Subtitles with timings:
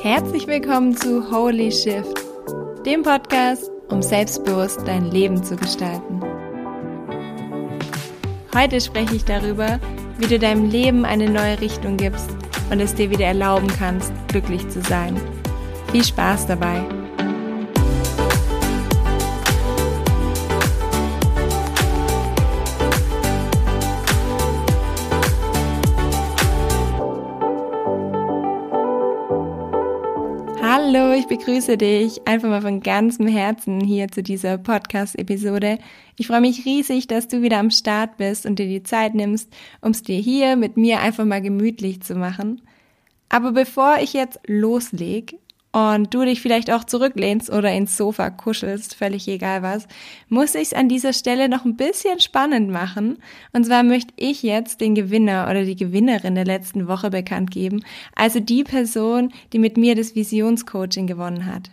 [0.00, 2.16] Herzlich willkommen zu Holy Shift,
[2.86, 6.22] dem Podcast, um selbstbewusst dein Leben zu gestalten.
[8.54, 9.80] Heute spreche ich darüber,
[10.18, 12.30] wie du deinem Leben eine neue Richtung gibst
[12.70, 15.20] und es dir wieder erlauben kannst, glücklich zu sein.
[15.90, 16.97] Viel Spaß dabei!
[30.90, 35.76] Hallo, ich begrüße dich einfach mal von ganzem Herzen hier zu dieser Podcast-Episode.
[36.16, 39.54] Ich freue mich riesig, dass du wieder am Start bist und dir die Zeit nimmst,
[39.82, 42.62] um es dir hier mit mir einfach mal gemütlich zu machen.
[43.28, 45.36] Aber bevor ich jetzt loslege,
[45.72, 49.86] und du dich vielleicht auch zurücklehnst oder ins Sofa kuschelst, völlig egal was,
[50.28, 53.18] muss ich es an dieser Stelle noch ein bisschen spannend machen.
[53.52, 57.84] Und zwar möchte ich jetzt den Gewinner oder die Gewinnerin der letzten Woche bekannt geben,
[58.14, 61.70] also die Person, die mit mir das Visionscoaching gewonnen hat.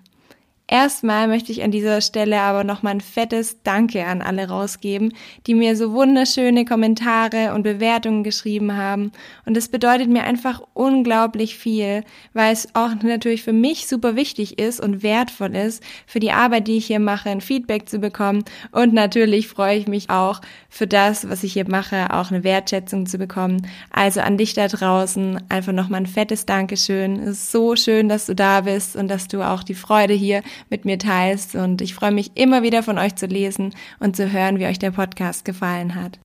[0.67, 5.13] Erstmal möchte ich an dieser Stelle aber nochmal ein fettes Danke an alle rausgeben,
[5.45, 9.11] die mir so wunderschöne Kommentare und Bewertungen geschrieben haben.
[9.45, 14.57] Und es bedeutet mir einfach unglaublich viel, weil es auch natürlich für mich super wichtig
[14.57, 18.43] ist und wertvoll ist, für die Arbeit, die ich hier mache, ein Feedback zu bekommen.
[18.71, 23.05] Und natürlich freue ich mich auch für das, was ich hier mache, auch eine Wertschätzung
[23.05, 23.67] zu bekommen.
[23.91, 27.19] Also an dich da draußen einfach nochmal ein fettes Dankeschön.
[27.19, 30.41] Es ist so schön, dass du da bist und dass du auch die Freude hier
[30.69, 31.55] mit mir teilst.
[31.55, 34.79] Und ich freue mich immer wieder von euch zu lesen und zu hören, wie euch
[34.79, 36.19] der Podcast gefallen hat.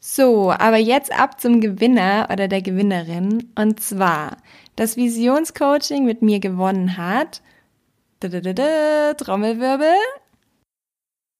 [0.00, 3.50] So, aber jetzt ab zum Gewinner oder der Gewinnerin.
[3.54, 4.38] Und zwar,
[4.76, 7.42] das Visionscoaching mit mir gewonnen hat.
[8.20, 9.94] Trommelwirbel.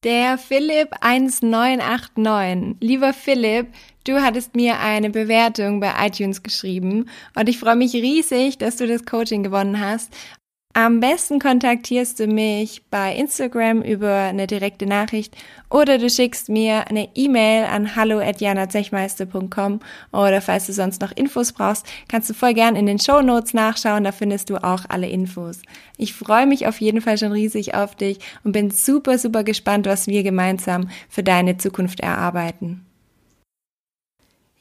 [0.04, 2.77] Der Philipp 1989.
[2.80, 3.69] Lieber Philipp,
[4.04, 8.86] du hattest mir eine Bewertung bei iTunes geschrieben und ich freue mich riesig, dass du
[8.86, 10.14] das Coaching gewonnen hast
[10.72, 15.36] am besten kontaktierst du mich bei Instagram über eine direkte Nachricht
[15.69, 19.81] oder du schickst mir eine E-Mail an hallo@janazechmeister.com
[20.12, 23.53] oder falls du sonst noch Infos brauchst, kannst du voll gern in den Show Notes
[23.53, 25.60] nachschauen, da findest du auch alle Infos.
[25.97, 29.87] Ich freue mich auf jeden Fall schon riesig auf dich und bin super super gespannt,
[29.87, 32.87] was wir gemeinsam für deine Zukunft erarbeiten.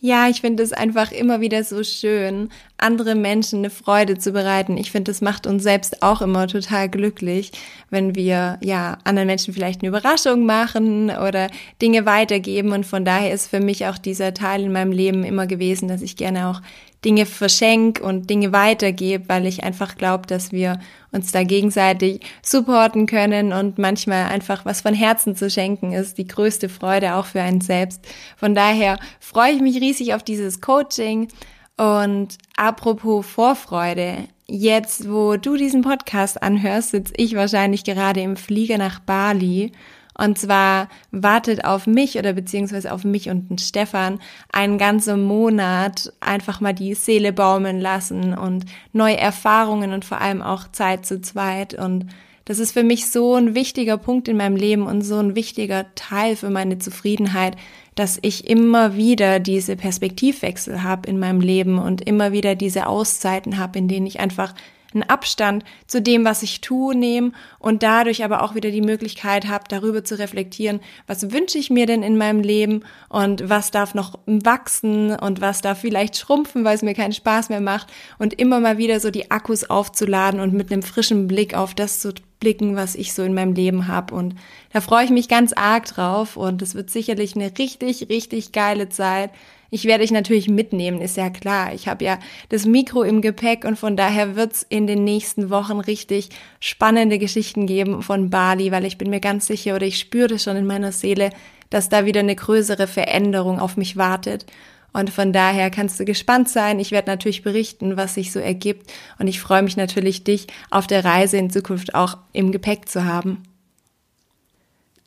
[0.02, 4.78] Ja, ich finde es einfach immer wieder so schön, andere Menschen eine Freude zu bereiten.
[4.78, 7.52] Ich finde, das macht uns selbst auch immer total glücklich,
[7.90, 11.50] wenn wir ja anderen Menschen vielleicht eine Überraschung machen oder
[11.82, 12.72] Dinge weitergeben.
[12.72, 16.02] Und von daher ist für mich auch dieser Teil in meinem Leben immer gewesen, dass
[16.02, 16.62] ich gerne auch
[17.06, 20.80] Dinge verschenke und Dinge weitergebe, weil ich einfach glaube, dass wir
[21.12, 26.28] uns da gegenseitig supporten können und manchmal einfach was von Herzen zu schenken ist die
[26.28, 28.06] größte Freude auch für einen selbst.
[28.38, 31.30] Von daher freue ich mich riesig auf dieses Coaching.
[31.78, 38.78] Und apropos Vorfreude, jetzt wo du diesen Podcast anhörst, sitze ich wahrscheinlich gerade im Flieger
[38.78, 39.72] nach Bali
[40.20, 44.20] und zwar wartet auf mich oder beziehungsweise auf mich und den Stefan
[44.52, 50.42] einen ganzen Monat einfach mal die Seele baumeln lassen und neue Erfahrungen und vor allem
[50.42, 51.74] auch Zeit zu zweit.
[51.74, 52.08] Und
[52.46, 55.86] das ist für mich so ein wichtiger Punkt in meinem Leben und so ein wichtiger
[55.96, 57.56] Teil für meine Zufriedenheit,
[57.96, 63.58] dass ich immer wieder diese Perspektivwechsel habe in meinem Leben und immer wieder diese Auszeiten
[63.58, 64.54] habe, in denen ich einfach
[64.94, 69.48] einen Abstand zu dem, was ich tue, nehme und dadurch aber auch wieder die Möglichkeit
[69.48, 73.94] habe, darüber zu reflektieren, was wünsche ich mir denn in meinem Leben und was darf
[73.94, 78.34] noch wachsen und was darf vielleicht schrumpfen, weil es mir keinen Spaß mehr macht und
[78.40, 82.14] immer mal wieder so die Akkus aufzuladen und mit einem frischen Blick auf das zu
[82.40, 84.16] blicken, was ich so in meinem Leben habe.
[84.16, 84.36] Und
[84.72, 88.90] da freue ich mich ganz arg drauf und es wird sicherlich eine richtig, richtig geile
[88.90, 89.32] Zeit.
[89.72, 91.74] Ich werde dich natürlich mitnehmen, ist ja klar.
[91.74, 92.20] Ich habe ja
[92.50, 97.68] das Mikro im Gepäck und von daher wird's in den nächsten Wochen richtig spannende Geschichten
[97.68, 100.66] geben von Bali, weil ich bin mir ganz sicher oder ich spüre das schon in
[100.66, 101.30] meiner Seele,
[101.70, 104.46] dass da wieder eine größere Veränderung auf mich wartet.
[104.92, 106.80] Und von daher kannst du gespannt sein.
[106.80, 108.92] Ich werde natürlich berichten, was sich so ergibt.
[109.20, 113.06] Und ich freue mich natürlich, dich auf der Reise in Zukunft auch im Gepäck zu
[113.06, 113.44] haben.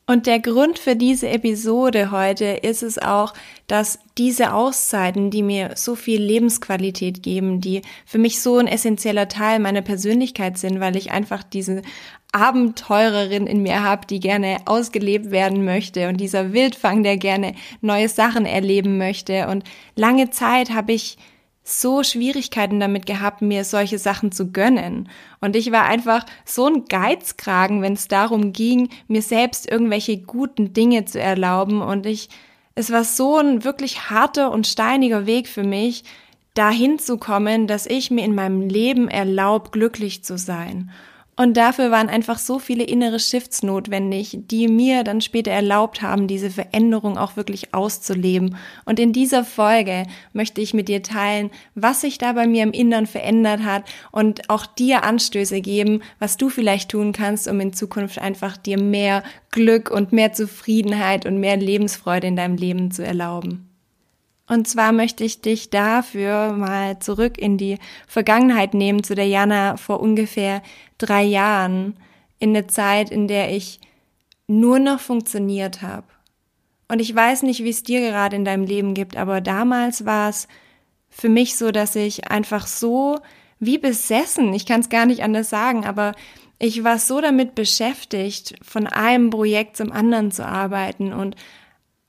[0.05, 3.35] Und der Grund für diese Episode heute ist es auch,
[3.69, 9.29] dass diese Auszeiten, die mir so viel Lebensqualität geben, die für mich so ein essentieller
[9.29, 11.83] Teil meiner Persönlichkeit sind, weil ich einfach diese
[12.33, 18.09] Abenteurerin in mir habe, die gerne ausgelebt werden möchte und dieser Wildfang, der gerne neue
[18.09, 19.47] Sachen erleben möchte.
[19.49, 19.65] Und
[19.95, 21.17] lange Zeit habe ich
[21.65, 25.09] so Schwierigkeiten damit gehabt, mir solche Sachen zu gönnen.
[25.41, 30.73] Und ich war einfach so ein Geizkragen, wenn es darum ging, mir selbst irgendwelche guten
[30.73, 31.81] Dinge zu erlauben.
[31.83, 32.29] Und ich
[32.75, 36.05] es war so ein wirklich harter und steiniger Weg für mich,
[36.55, 40.91] dahin zu kommen, dass ich mir in meinem Leben erlaub, glücklich zu sein.
[41.43, 46.29] Und dafür waren einfach so viele innere Shifts notwendig, die mir dann später erlaubt haben,
[46.29, 48.55] diese Veränderung auch wirklich auszuleben.
[48.85, 52.71] Und in dieser Folge möchte ich mit dir teilen, was sich da bei mir im
[52.71, 57.73] Innern verändert hat und auch dir Anstöße geben, was du vielleicht tun kannst, um in
[57.73, 63.05] Zukunft einfach dir mehr Glück und mehr Zufriedenheit und mehr Lebensfreude in deinem Leben zu
[63.05, 63.72] erlauben.
[64.53, 69.79] Und zwar möchte ich dich dafür mal zurück in die Vergangenheit nehmen, zu der Jana
[69.79, 70.63] vor ungefähr
[70.99, 71.97] drei Jahren,
[72.39, 73.81] in eine Zeit, in der ich
[74.49, 76.05] nur noch funktioniert habe.
[76.87, 80.29] Und ich weiß nicht, wie es dir gerade in deinem Leben gibt, aber damals war
[80.29, 80.49] es
[81.09, 83.21] für mich so, dass ich einfach so
[83.59, 86.13] wie besessen, ich kann es gar nicht anders sagen, aber
[86.59, 91.37] ich war so damit beschäftigt, von einem Projekt zum anderen zu arbeiten und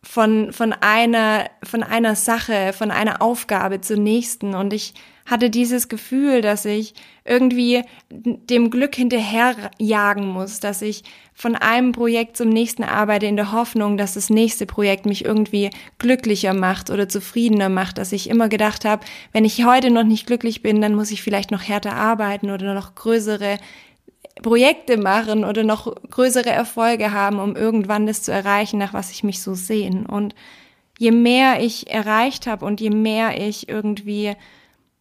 [0.04, 4.54] von, von einer, von einer Sache, von einer Aufgabe zur nächsten.
[4.54, 4.94] Und ich
[5.26, 11.04] hatte dieses Gefühl, dass ich irgendwie dem Glück hinterherjagen muss, dass ich
[11.34, 15.70] von einem Projekt zum nächsten arbeite in der Hoffnung, dass das nächste Projekt mich irgendwie
[15.98, 20.28] glücklicher macht oder zufriedener macht, dass ich immer gedacht habe, wenn ich heute noch nicht
[20.28, 23.58] glücklich bin, dann muss ich vielleicht noch härter arbeiten oder noch größere
[24.42, 29.24] Projekte machen oder noch größere Erfolge haben, um irgendwann das zu erreichen, nach was ich
[29.24, 30.06] mich so sehen.
[30.06, 30.34] Und
[30.98, 34.36] je mehr ich erreicht habe und je mehr ich irgendwie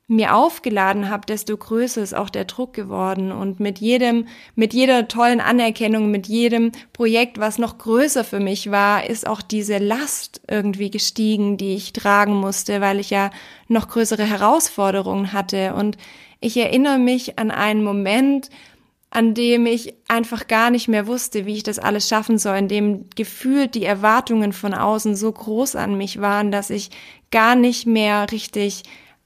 [0.09, 3.33] mir aufgeladen habe, desto größer ist auch der Druck geworden.
[3.33, 8.71] Und mit jedem, mit jeder tollen Anerkennung, mit jedem Projekt, was noch größer für mich
[8.71, 13.31] war, ist auch diese Last irgendwie gestiegen, die ich tragen musste, weil ich ja
[13.69, 15.75] noch größere Herausforderungen hatte.
[15.75, 15.97] Und
[16.41, 18.51] ich erinnere mich an einen Moment,
[19.15, 22.69] an dem ich einfach gar nicht mehr wusste, wie ich das alles schaffen soll, in
[22.69, 26.89] dem gefühlt die Erwartungen von außen so groß an mich waren, dass ich
[27.31, 28.85] gar nicht mehr richtig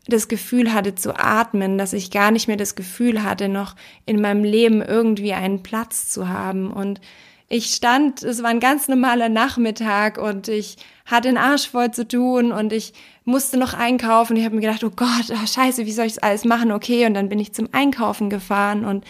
[0.08, 4.20] das Gefühl hatte zu atmen, dass ich gar nicht mehr das Gefühl hatte, noch in
[4.20, 6.72] meinem Leben irgendwie einen Platz zu haben.
[6.72, 7.00] Und
[7.48, 12.08] ich stand, es war ein ganz normaler Nachmittag und ich hatte den Arsch voll zu
[12.08, 12.92] tun und ich
[13.24, 14.36] musste noch einkaufen.
[14.36, 16.72] Ich habe mir gedacht, oh Gott, oh scheiße, wie soll ich das alles machen?
[16.72, 19.04] Okay, und dann bin ich zum Einkaufen gefahren und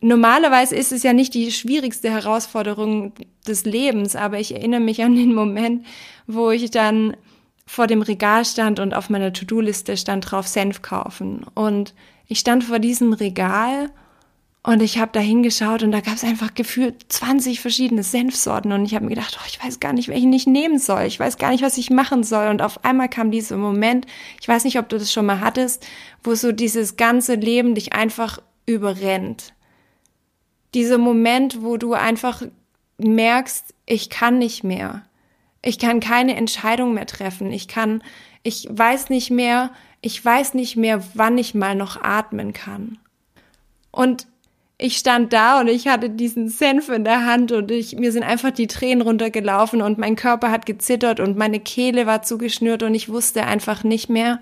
[0.00, 3.12] Normalerweise ist es ja nicht die schwierigste Herausforderung
[3.46, 5.84] des Lebens, aber ich erinnere mich an den Moment,
[6.26, 7.16] wo ich dann
[7.66, 11.44] vor dem Regal stand und auf meiner To-Do-Liste stand drauf Senf kaufen.
[11.54, 11.94] Und
[12.26, 13.90] ich stand vor diesem Regal
[14.62, 18.86] und ich habe da hingeschaut und da gab es einfach gefühlt 20 verschiedene Senfsorten und
[18.86, 21.02] ich habe mir gedacht, oh, ich weiß gar nicht, welchen ich nehmen soll.
[21.02, 22.48] Ich weiß gar nicht, was ich machen soll.
[22.48, 24.06] Und auf einmal kam dieser Moment,
[24.40, 25.86] ich weiß nicht, ob du das schon mal hattest,
[26.24, 29.52] wo so dieses ganze Leben dich einfach überrennt
[30.74, 32.42] dieser Moment, wo du einfach
[32.98, 35.02] merkst, ich kann nicht mehr.
[35.62, 37.52] Ich kann keine Entscheidung mehr treffen.
[37.52, 38.02] Ich kann,
[38.42, 39.70] ich weiß nicht mehr,
[40.00, 42.98] ich weiß nicht mehr, wann ich mal noch atmen kann.
[43.90, 44.26] Und
[44.78, 48.22] ich stand da und ich hatte diesen Senf in der Hand und ich, mir sind
[48.22, 52.94] einfach die Tränen runtergelaufen und mein Körper hat gezittert und meine Kehle war zugeschnürt und
[52.94, 54.40] ich wusste einfach nicht mehr,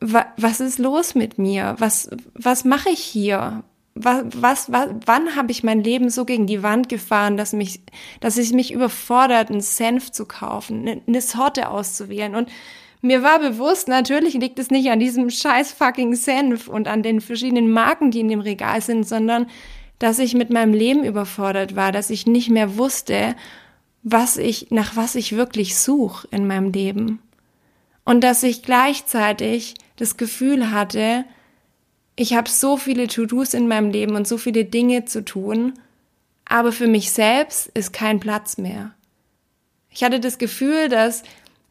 [0.00, 1.76] was ist los mit mir?
[1.78, 3.62] Was, was mache ich hier?
[3.94, 7.80] Was, was, was wann habe ich mein Leben so gegen die Wand gefahren, dass mich,
[8.20, 12.48] dass es mich überfordert, einen Senf zu kaufen, eine, eine Sorte auszuwählen und
[13.04, 17.20] mir war bewusst, natürlich liegt es nicht an diesem scheiß fucking Senf und an den
[17.20, 19.46] verschiedenen Marken, die in dem Regal sind, sondern
[19.98, 23.36] dass ich mit meinem Leben überfordert war, dass ich nicht mehr wusste,
[24.02, 27.20] was ich, nach was ich wirklich suche in meinem Leben.
[28.06, 31.26] Und dass ich gleichzeitig das Gefühl hatte,
[32.16, 35.74] ich habe so viele To-Dos in meinem Leben und so viele Dinge zu tun,
[36.44, 38.94] aber für mich selbst ist kein Platz mehr.
[39.90, 41.22] Ich hatte das Gefühl, dass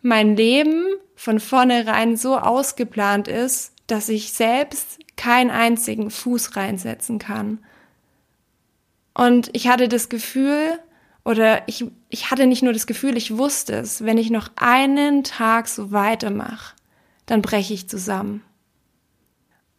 [0.02, 0.86] mein Leben
[1.16, 7.60] von vornherein so ausgeplant ist, dass ich selbst keinen einzigen Fuß reinsetzen kann.
[9.14, 10.80] Und ich hatte das Gefühl,
[11.24, 15.24] oder ich, ich hatte nicht nur das Gefühl, ich wusste es, wenn ich noch einen
[15.24, 16.76] Tag so weitermache,
[17.26, 18.44] dann breche ich zusammen.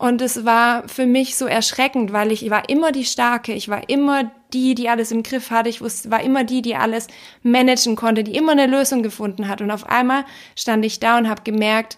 [0.04, 3.88] Und es war für mich so erschreckend, weil ich war immer die Starke, ich war
[3.88, 7.06] immer die, die alles im Griff hatte, ich wusste, war immer die, die alles
[7.42, 9.62] managen konnte, die immer eine Lösung gefunden hat.
[9.62, 11.96] Und auf einmal stand ich da und habe gemerkt,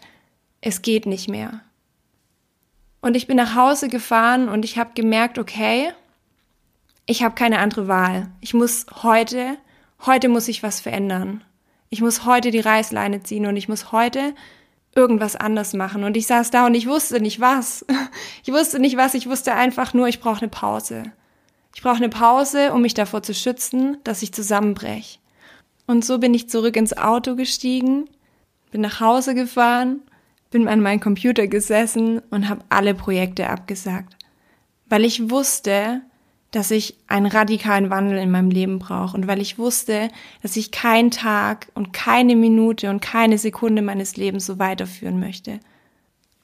[0.60, 1.62] es geht nicht mehr.
[3.00, 5.90] Und ich bin nach Hause gefahren und ich habe gemerkt, okay,
[7.06, 8.28] ich habe keine andere Wahl.
[8.40, 9.58] Ich muss heute,
[10.06, 11.42] heute muss ich was verändern.
[11.90, 14.32] Ich muss heute die Reißleine ziehen und ich muss heute
[14.96, 16.02] irgendwas anders machen.
[16.02, 17.84] Und ich saß da und ich wusste nicht was.
[18.42, 21.02] Ich wusste nicht was, ich wusste einfach nur, ich brauche eine Pause.
[21.74, 25.18] Ich brauche eine Pause, um mich davor zu schützen, dass ich zusammenbreche.
[25.86, 28.08] Und so bin ich zurück ins Auto gestiegen,
[28.70, 30.00] bin nach Hause gefahren,
[30.50, 34.16] bin an meinen Computer gesessen und habe alle Projekte abgesagt,
[34.88, 36.02] weil ich wusste,
[36.56, 40.08] dass ich einen radikalen Wandel in meinem Leben brauche und weil ich wusste,
[40.40, 45.60] dass ich keinen Tag und keine Minute und keine Sekunde meines Lebens so weiterführen möchte.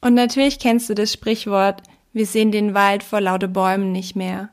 [0.02, 4.50] Und natürlich kennst du das Sprichwort, wir sehen den Wald vor lauter Bäumen nicht mehr.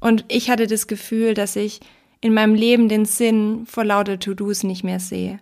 [0.00, 1.78] Und ich hatte das Gefühl, dass ich
[2.20, 5.38] in meinem Leben den Sinn vor lauter To-Dos nicht mehr sehe.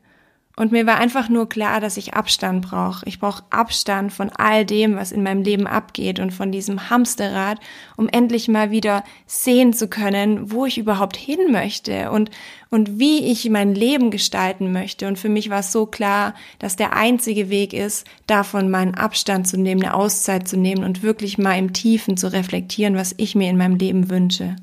[0.57, 3.05] Und mir war einfach nur klar, dass ich Abstand brauche.
[3.07, 7.59] Ich brauche Abstand von all dem, was in meinem Leben abgeht und von diesem Hamsterrad,
[7.97, 12.31] um endlich mal wieder sehen zu können, wo ich überhaupt hin möchte und,
[12.71, 15.09] und wie ich mein Leben gestalten möchte.
[15.09, 19.49] Und für mich war es so klar, dass der einzige Weg ist, davon meinen Abstand
[19.49, 23.35] zu nehmen, eine Auszeit zu nehmen und wirklich mal im Tiefen zu reflektieren, was ich
[23.35, 24.55] mir in meinem Leben wünsche.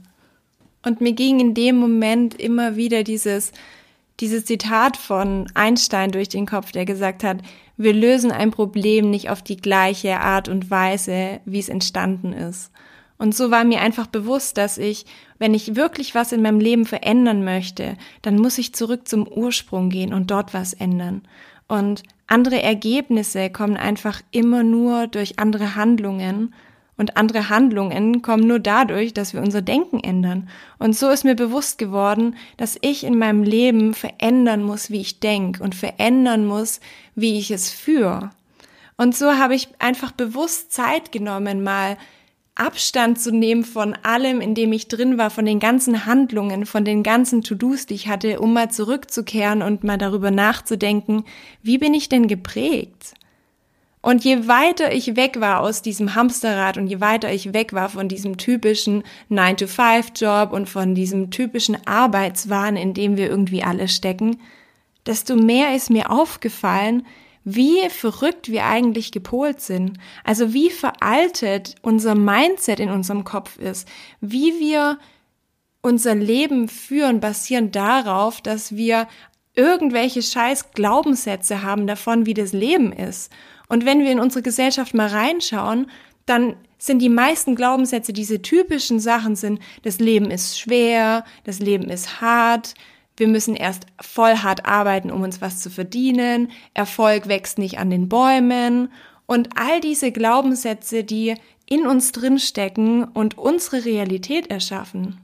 [0.84, 3.52] Und mir ging in dem Moment immer wieder dieses,
[4.20, 7.38] dieses Zitat von Einstein durch den Kopf, der gesagt hat,
[7.78, 12.72] wir lösen ein Problem nicht auf die gleiche Art und Weise, wie es entstanden ist.
[13.18, 15.06] Und so war mir einfach bewusst, dass ich,
[15.38, 19.90] wenn ich wirklich was in meinem Leben verändern möchte, dann muss ich zurück zum Ursprung
[19.90, 21.22] gehen und dort was ändern.
[21.68, 26.54] Und andere Ergebnisse kommen einfach immer nur durch andere Handlungen
[27.02, 30.48] und andere Handlungen kommen nur dadurch, dass wir unser Denken ändern.
[30.78, 35.20] Und so ist mir bewusst geworden, dass ich in meinem Leben verändern muss, wie ich
[35.20, 36.80] denke und verändern muss,
[37.16, 38.30] wie ich es führe.
[38.98, 41.98] Und so habe ich einfach bewusst Zeit genommen, mal
[42.54, 46.86] Abstand zu nehmen von allem, in dem ich drin war, von den ganzen Handlungen, von
[46.86, 51.24] den ganzen To-Dos, die ich hatte, um mal zurückzukehren und mal darüber nachzudenken,
[51.64, 53.16] wie bin ich denn geprägt?
[54.02, 57.90] Und je weiter ich weg war aus diesem Hamsterrad und je weiter ich weg war
[57.90, 64.40] von diesem typischen 9-to-5-Job und von diesem typischen Arbeitswahn, in dem wir irgendwie alle stecken,
[65.06, 67.06] desto mehr ist mir aufgefallen,
[67.44, 69.98] wie verrückt wir eigentlich gepolt sind.
[70.24, 73.88] Also wie veraltet unser Mindset in unserem Kopf ist,
[74.20, 75.00] wie wir
[75.82, 79.08] unser Leben führen, basieren darauf, dass wir
[79.56, 83.32] irgendwelche scheiß Glaubenssätze haben davon, wie das Leben ist.
[83.72, 85.90] Und wenn wir in unsere Gesellschaft mal reinschauen,
[86.26, 91.86] dann sind die meisten Glaubenssätze diese typischen Sachen sind, das Leben ist schwer, das Leben
[91.86, 92.74] ist hart,
[93.16, 97.90] wir müssen erst voll hart arbeiten, um uns was zu verdienen, Erfolg wächst nicht an
[97.90, 98.92] den Bäumen
[99.26, 101.36] und all diese Glaubenssätze, die
[101.66, 105.22] in uns drinstecken und unsere Realität erschaffen.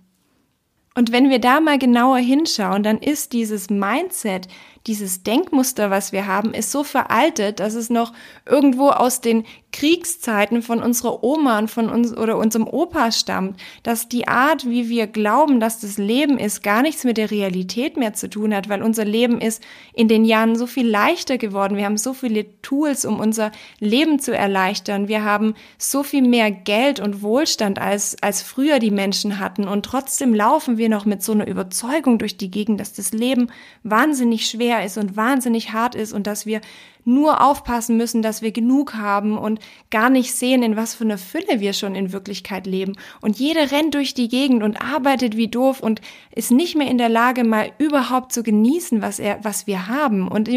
[0.96, 4.48] Und wenn wir da mal genauer hinschauen, dann ist dieses Mindset,
[4.88, 8.14] dieses Denkmuster, was wir haben, ist so veraltet, dass es noch
[8.46, 14.08] irgendwo aus den Kriegszeiten von unserer Oma und von uns oder unserem Opa stammt, dass
[14.08, 18.14] die Art, wie wir glauben, dass das Leben ist, gar nichts mit der Realität mehr
[18.14, 19.62] zu tun hat, weil unser Leben ist
[19.94, 21.78] in den Jahren so viel leichter geworden.
[21.78, 25.08] Wir haben so viele Tools, um unser Leben zu erleichtern.
[25.08, 29.68] Wir haben so viel mehr Geld und Wohlstand als, als früher die Menschen hatten.
[29.68, 33.52] Und trotzdem laufen wir noch mit so einer Überzeugung durch die Gegend, dass das Leben
[33.84, 36.62] wahnsinnig schwer schwer ist und wahnsinnig hart ist und dass wir
[37.04, 41.18] nur aufpassen müssen, dass wir genug haben und gar nicht sehen, in was für einer
[41.18, 42.98] Fülle wir schon in Wirklichkeit leben.
[43.22, 46.02] Und jeder rennt durch die Gegend und arbeitet wie doof und
[46.36, 50.28] ist nicht mehr in der Lage, mal überhaupt zu genießen, was er, was wir haben.
[50.28, 50.50] Und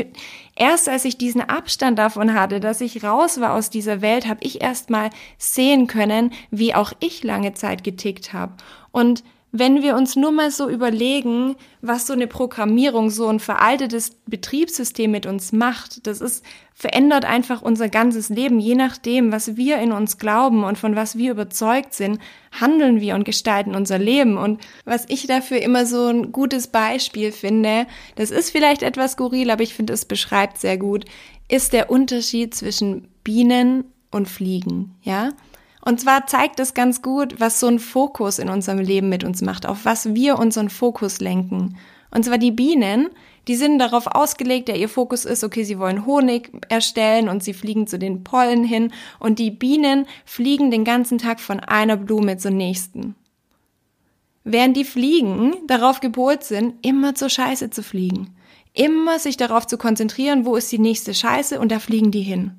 [0.56, 4.40] erst als ich diesen Abstand davon hatte, dass ich raus war aus dieser Welt, habe
[4.42, 8.54] ich erst mal sehen können, wie auch ich lange Zeit getickt habe.
[8.90, 9.22] Und
[9.52, 15.11] wenn wir uns nur mal so überlegen, was so eine Programmierung, so ein veraltetes Betriebssystem
[15.11, 18.61] mit uns macht, das ist, verändert einfach unser ganzes Leben.
[18.61, 22.21] Je nachdem, was wir in uns glauben und von was wir überzeugt sind,
[22.52, 24.38] handeln wir und gestalten unser Leben.
[24.38, 29.50] Und was ich dafür immer so ein gutes Beispiel finde, das ist vielleicht etwas skurril,
[29.50, 31.07] aber ich finde, es beschreibt sehr gut,
[31.49, 35.30] ist der Unterschied zwischen Bienen und Fliegen, ja?
[35.82, 39.40] Und zwar zeigt es ganz gut, was so ein Fokus in unserem Leben mit uns
[39.42, 41.76] macht, auf was wir unseren Fokus lenken.
[42.10, 43.08] Und zwar die Bienen,
[43.49, 47.54] die sind darauf ausgelegt, ja, ihr Fokus ist, okay, sie wollen Honig erstellen und sie
[47.54, 52.37] fliegen zu den Pollen hin und die Bienen fliegen den ganzen Tag von einer Blume
[52.37, 53.14] zur nächsten.
[54.44, 58.34] Während die Fliegen darauf gepolt sind, immer zur Scheiße zu fliegen.
[58.72, 62.52] Immer sich darauf zu konzentrieren, wo ist die nächste Scheiße und da fliegen die hin.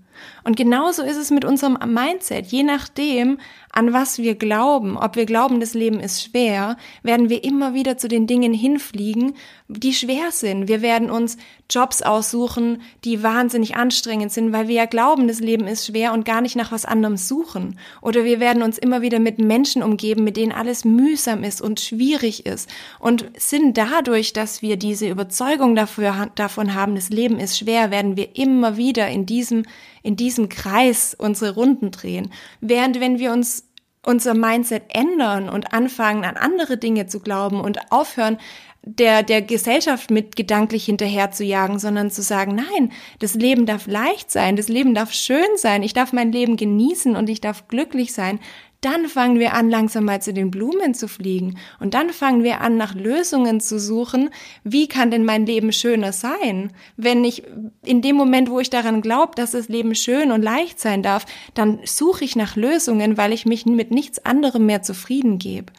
[0.43, 2.47] Und genauso ist es mit unserem Mindset.
[2.47, 3.37] Je nachdem,
[3.71, 7.97] an was wir glauben, ob wir glauben, das Leben ist schwer, werden wir immer wieder
[7.97, 9.33] zu den Dingen hinfliegen,
[9.67, 10.67] die schwer sind.
[10.67, 11.37] Wir werden uns
[11.69, 16.25] Jobs aussuchen, die wahnsinnig anstrengend sind, weil wir ja glauben, das Leben ist schwer und
[16.25, 17.79] gar nicht nach was anderem suchen.
[18.01, 21.79] Oder wir werden uns immer wieder mit Menschen umgeben, mit denen alles mühsam ist und
[21.79, 22.69] schwierig ist
[22.99, 28.17] und sind dadurch, dass wir diese Überzeugung dafür, davon haben, das Leben ist schwer, werden
[28.17, 29.63] wir immer wieder in diesem,
[30.03, 32.31] in diesem Kreis unsere Runden drehen.
[32.59, 33.67] Während wenn wir uns
[34.05, 38.37] unser Mindset ändern und anfangen, an andere Dinge zu glauben und aufhören,
[38.83, 43.85] der, der Gesellschaft mit gedanklich hinterher zu jagen, sondern zu sagen, nein, das Leben darf
[43.85, 47.67] leicht sein, das Leben darf schön sein, ich darf mein Leben genießen und ich darf
[47.67, 48.39] glücklich sein,
[48.81, 51.57] dann fangen wir an, langsam mal zu den Blumen zu fliegen.
[51.79, 54.31] Und dann fangen wir an, nach Lösungen zu suchen.
[54.63, 56.73] Wie kann denn mein Leben schöner sein?
[56.97, 57.43] Wenn ich
[57.85, 61.25] in dem Moment, wo ich daran glaube, dass das Leben schön und leicht sein darf,
[61.53, 65.71] dann suche ich nach Lösungen, weil ich mich mit nichts anderem mehr zufrieden gebe.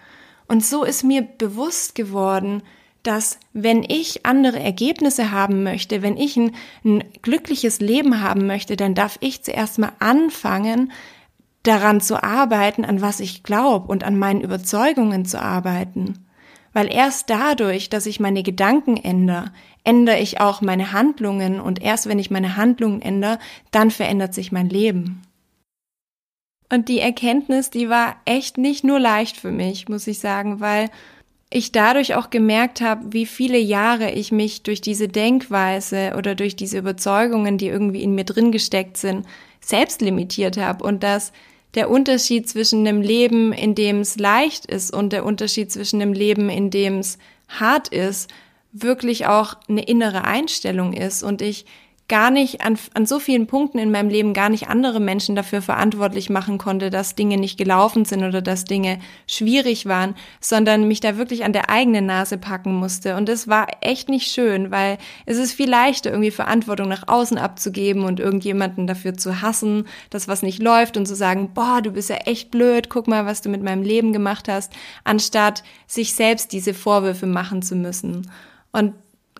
[0.46, 2.62] Und so ist mir bewusst geworden,
[3.02, 6.54] dass wenn ich andere Ergebnisse haben möchte, wenn ich ein,
[6.84, 10.92] ein glückliches Leben haben möchte, dann darf ich zuerst mal anfangen,
[11.62, 16.26] daran zu arbeiten, an was ich glaube und an meinen Überzeugungen zu arbeiten.
[16.72, 19.52] Weil erst dadurch, dass ich meine Gedanken ändere,
[19.84, 23.38] ändere ich auch meine Handlungen und erst wenn ich meine Handlungen ändere,
[23.70, 25.22] dann verändert sich mein Leben.
[26.70, 30.88] Und die Erkenntnis, die war echt nicht nur leicht für mich, muss ich sagen, weil
[31.50, 36.56] ich dadurch auch gemerkt habe, wie viele Jahre ich mich durch diese Denkweise oder durch
[36.56, 39.26] diese Überzeugungen, die irgendwie in mir drin gesteckt sind,
[39.60, 41.32] selbst limitiert habe und dass
[41.74, 46.12] der Unterschied zwischen einem Leben, in dem es leicht ist und der Unterschied zwischen einem
[46.12, 48.30] Leben, in dem es hart ist,
[48.72, 51.22] wirklich auch eine innere Einstellung ist.
[51.22, 51.66] Und ich
[52.08, 55.62] gar nicht an, an so vielen Punkten in meinem Leben gar nicht andere Menschen dafür
[55.62, 61.00] verantwortlich machen konnte, dass Dinge nicht gelaufen sind oder dass Dinge schwierig waren, sondern mich
[61.00, 63.16] da wirklich an der eigenen Nase packen musste.
[63.16, 67.38] Und das war echt nicht schön, weil es ist viel leichter, irgendwie Verantwortung nach außen
[67.38, 71.92] abzugeben und irgendjemanden dafür zu hassen, dass was nicht läuft und zu sagen, boah, du
[71.92, 74.72] bist ja echt blöd, guck mal, was du mit meinem Leben gemacht hast,
[75.04, 78.30] anstatt sich selbst diese Vorwürfe machen zu müssen.
[78.72, 78.94] Und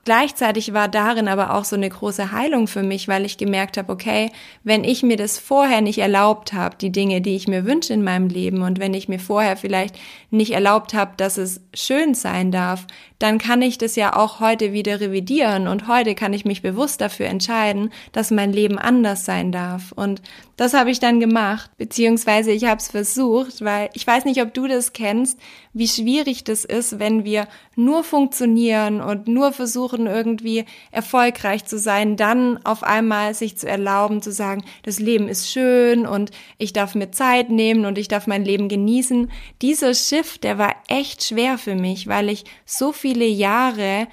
[0.04, 3.92] Gleichzeitig war darin aber auch so eine große Heilung für mich, weil ich gemerkt habe,
[3.92, 4.32] okay,
[4.64, 8.02] wenn ich mir das vorher nicht erlaubt habe, die Dinge, die ich mir wünsche in
[8.02, 9.96] meinem Leben und wenn ich mir vorher vielleicht
[10.30, 12.88] nicht erlaubt habe, dass es schön sein darf,
[13.20, 17.00] dann kann ich das ja auch heute wieder revidieren und heute kann ich mich bewusst
[17.00, 19.92] dafür entscheiden, dass mein Leben anders sein darf.
[19.92, 20.20] Und
[20.56, 24.52] das habe ich dann gemacht, beziehungsweise ich habe es versucht, weil ich weiß nicht, ob
[24.52, 25.38] du das kennst,
[25.72, 32.16] wie schwierig das ist, wenn wir nur funktionieren und nur versuchen, irgendwie erfolgreich zu sein,
[32.16, 36.94] dann auf einmal sich zu erlauben, zu sagen, das Leben ist schön und ich darf
[36.94, 39.30] mir Zeit nehmen und ich darf mein Leben genießen.
[39.62, 44.06] Dieser Shift, der war echt schwer für mich, weil ich so viele Jahre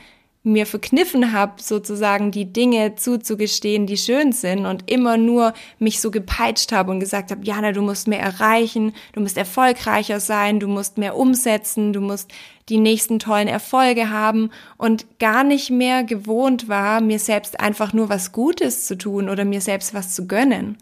[0.44, 6.12] mir verkniffen habe, sozusagen die Dinge zuzugestehen, die schön sind und immer nur mich so
[6.12, 10.68] gepeitscht habe und gesagt habe, Jana, du musst mehr erreichen, du musst erfolgreicher sein, du
[10.68, 12.32] musst mehr umsetzen, du musst
[12.70, 18.10] die nächsten tollen Erfolge haben und gar nicht mehr gewohnt war, mir selbst einfach nur
[18.10, 20.78] was Gutes zu tun oder mir selbst was zu gönnen.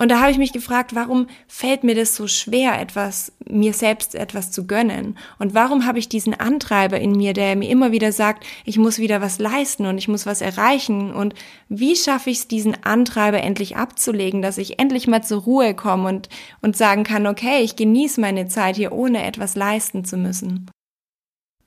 [0.00, 4.14] Und da habe ich mich gefragt, warum fällt mir das so schwer, etwas, mir selbst
[4.14, 5.18] etwas zu gönnen?
[5.40, 9.00] Und warum habe ich diesen Antreiber in mir, der mir immer wieder sagt, ich muss
[9.00, 11.12] wieder was leisten und ich muss was erreichen?
[11.12, 11.34] Und
[11.68, 16.08] wie schaffe ich es, diesen Antreiber endlich abzulegen, dass ich endlich mal zur Ruhe komme
[16.08, 16.28] und,
[16.62, 20.70] und sagen kann, okay, ich genieße meine Zeit hier, ohne etwas leisten zu müssen?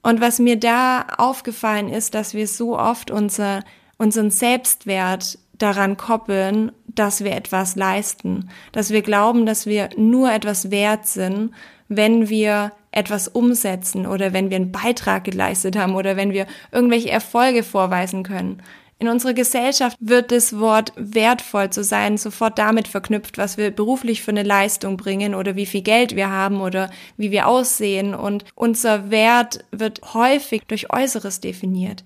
[0.03, 3.63] Und was mir da aufgefallen ist, dass wir so oft unser,
[3.97, 10.71] unseren Selbstwert daran koppeln, dass wir etwas leisten, dass wir glauben, dass wir nur etwas
[10.71, 11.51] wert sind,
[11.87, 17.09] wenn wir etwas umsetzen oder wenn wir einen Beitrag geleistet haben oder wenn wir irgendwelche
[17.09, 18.61] Erfolge vorweisen können.
[19.01, 24.21] In unserer Gesellschaft wird das Wort wertvoll zu sein sofort damit verknüpft, was wir beruflich
[24.21, 28.45] für eine Leistung bringen oder wie viel Geld wir haben oder wie wir aussehen und
[28.53, 32.03] unser Wert wird häufig durch Äußeres definiert.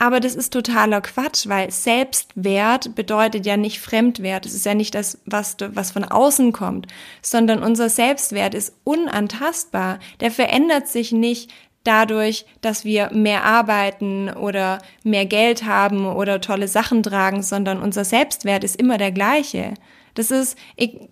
[0.00, 4.44] Aber das ist totaler Quatsch, weil Selbstwert bedeutet ja nicht Fremdwert.
[4.44, 6.88] Es ist ja nicht das, was, was von außen kommt,
[7.22, 10.00] sondern unser Selbstwert ist unantastbar.
[10.18, 11.52] Der verändert sich nicht
[11.84, 18.04] dadurch, dass wir mehr arbeiten oder mehr Geld haben oder tolle Sachen tragen, sondern unser
[18.04, 19.74] Selbstwert ist immer der gleiche.
[20.14, 20.58] Das ist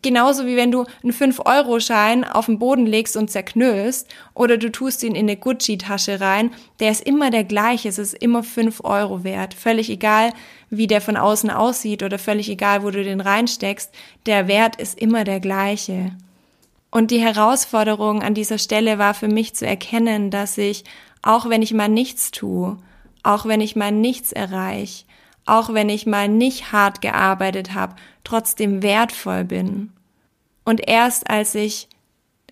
[0.02, 5.02] genauso wie wenn du einen 5-Euro-Schein auf den Boden legst und zerknüllst oder du tust
[5.02, 6.50] ihn in eine Gucci-Tasche rein.
[6.80, 7.88] Der ist immer der gleiche.
[7.88, 9.54] Es ist immer 5 Euro wert.
[9.54, 10.34] Völlig egal,
[10.68, 13.90] wie der von außen aussieht oder völlig egal, wo du den reinsteckst.
[14.26, 16.12] Der Wert ist immer der gleiche.
[16.90, 20.84] Und die Herausforderung an dieser Stelle war für mich zu erkennen, dass ich,
[21.22, 22.78] auch wenn ich mal nichts tue,
[23.22, 25.04] auch wenn ich mal nichts erreiche,
[25.46, 29.92] auch wenn ich mal nicht hart gearbeitet habe, trotzdem wertvoll bin.
[30.64, 31.88] Und erst als ich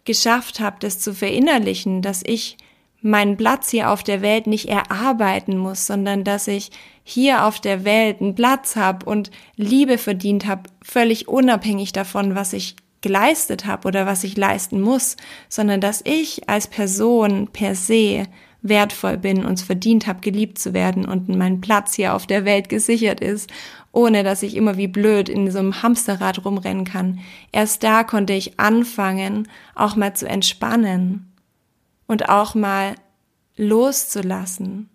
[0.05, 2.57] geschafft habe, das zu verinnerlichen, dass ich
[3.01, 6.71] meinen Platz hier auf der Welt nicht erarbeiten muss, sondern dass ich
[7.05, 12.53] hier auf der Welt einen Platz habe und Liebe verdient habe, völlig unabhängig davon, was
[12.53, 15.17] ich geleistet habe oder was ich leisten muss,
[15.49, 18.27] sondern dass ich als Person per se
[18.63, 22.45] wertvoll bin und es verdient habe, geliebt zu werden und mein Platz hier auf der
[22.45, 23.51] Welt gesichert ist,
[23.93, 27.21] ohne dass ich immer wie blöd in so einem Hamsterrad rumrennen kann.
[27.53, 31.33] Erst da konnte ich anfangen, auch mal zu entspannen
[32.07, 32.95] und auch mal
[33.57, 34.89] loszulassen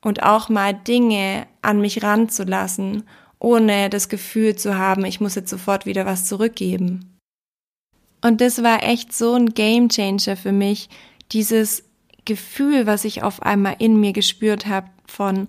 [0.00, 3.04] und auch mal Dinge an mich ranzulassen,
[3.38, 7.11] ohne das Gefühl zu haben, ich muss jetzt sofort wieder was zurückgeben.
[8.22, 10.88] Und das war echt so ein Game Changer für mich,
[11.32, 11.84] dieses
[12.24, 15.48] Gefühl, was ich auf einmal in mir gespürt habe von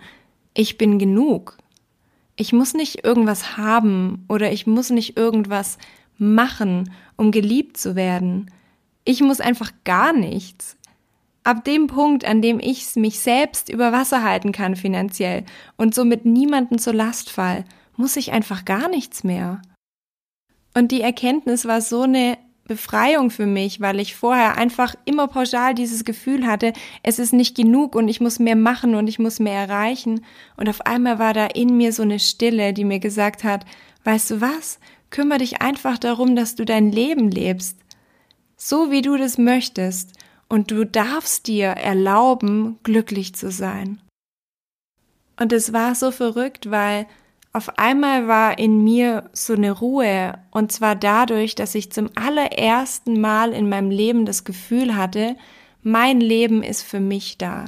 [0.56, 1.58] ich bin genug.
[2.36, 5.78] Ich muss nicht irgendwas haben oder ich muss nicht irgendwas
[6.18, 8.52] machen, um geliebt zu werden.
[9.06, 10.78] Ich muss einfach gar nichts.
[11.44, 15.44] Ab dem Punkt, an dem ich mich selbst über Wasser halten kann finanziell
[15.76, 17.66] und somit niemanden zur Last fall,
[17.98, 19.62] muss ich einfach gar nichts mehr.
[20.74, 25.74] Und die Erkenntnis war so eine Befreiung für mich, weil ich vorher einfach immer pauschal
[25.74, 26.72] dieses Gefühl hatte,
[27.04, 30.24] es ist nicht genug und ich muss mehr machen und ich muss mehr erreichen.
[30.56, 33.66] Und auf einmal war da in mir so eine Stille, die mir gesagt hat,
[34.06, 37.78] weißt du was, kümmere dich einfach darum, dass du dein Leben lebst,
[38.56, 40.14] so wie du das möchtest.
[40.48, 44.00] Und du darfst dir erlauben, glücklich zu sein.
[45.40, 47.08] Und es war so verrückt, weil
[47.54, 53.22] auf einmal war in mir so eine Ruhe, und zwar dadurch, dass ich zum allerersten
[53.22, 55.36] Mal in meinem Leben das Gefühl hatte,
[55.84, 57.66] mein Leben ist für mich da.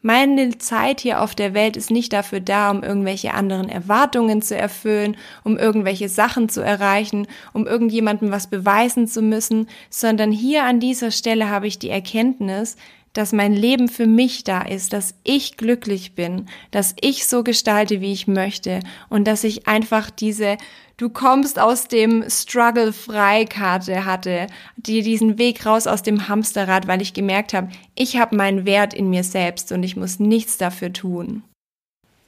[0.00, 4.54] Meine Zeit hier auf der Welt ist nicht dafür da, um irgendwelche anderen Erwartungen zu
[4.54, 10.78] erfüllen, um irgendwelche Sachen zu erreichen, um irgendjemandem was beweisen zu müssen, sondern hier an
[10.78, 12.76] dieser Stelle habe ich die Erkenntnis,
[13.14, 18.00] dass mein Leben für mich da ist, dass ich glücklich bin, dass ich so gestalte,
[18.02, 20.58] wie ich möchte und dass ich einfach diese
[20.96, 24.46] Du kommst aus dem Struggle Freikarte hatte,
[24.76, 28.94] die diesen Weg raus aus dem Hamsterrad, weil ich gemerkt habe, ich habe meinen Wert
[28.94, 31.42] in mir selbst und ich muss nichts dafür tun.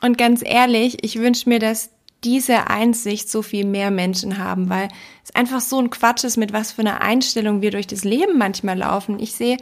[0.01, 1.91] Und ganz ehrlich, ich wünsche mir, dass
[2.25, 4.89] diese Einsicht so viel mehr Menschen haben, weil
[5.23, 8.37] es einfach so ein Quatsch ist, mit was für einer Einstellung wir durch das Leben
[8.37, 9.21] manchmal laufen.
[9.21, 9.59] Ich sehe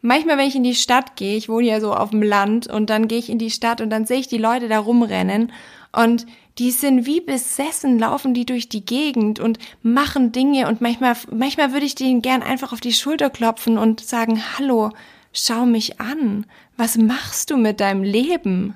[0.00, 2.90] manchmal, wenn ich in die Stadt gehe, ich wohne ja so auf dem Land und
[2.90, 5.52] dann gehe ich in die Stadt und dann sehe ich die Leute da rumrennen
[5.92, 6.26] und
[6.58, 11.72] die sind wie besessen, laufen die durch die Gegend und machen Dinge und manchmal, manchmal
[11.72, 14.90] würde ich denen gern einfach auf die Schulter klopfen und sagen, hallo,
[15.32, 18.74] schau mich an, was machst du mit deinem Leben?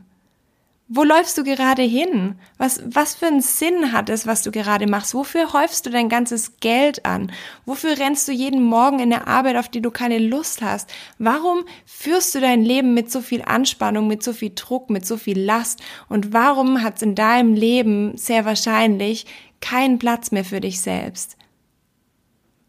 [0.94, 2.34] Wo läufst du gerade hin?
[2.58, 5.14] Was, was für einen Sinn hat es, was du gerade machst?
[5.14, 7.32] Wofür häufst du dein ganzes Geld an?
[7.64, 10.92] Wofür rennst du jeden Morgen in der Arbeit, auf die du keine Lust hast?
[11.16, 15.16] Warum führst du dein Leben mit so viel Anspannung, mit so viel Druck, mit so
[15.16, 15.80] viel Last?
[16.10, 19.24] Und warum hat es in deinem Leben sehr wahrscheinlich
[19.62, 21.38] keinen Platz mehr für dich selbst?